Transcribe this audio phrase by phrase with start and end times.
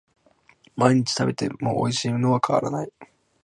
[0.75, 2.91] 毎日食べてもおいしいのは変わらない